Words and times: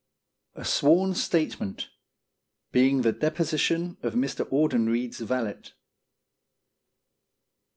A 0.55 0.65
SWORN 0.65 1.13
STATEMENT. 1.13 1.89
Being 2.71 3.01
the 3.03 3.11
Deposition 3.11 3.97
of 4.01 4.15
Mr. 4.15 4.49
Audenried's 4.51 5.19
Valet. 5.19 5.73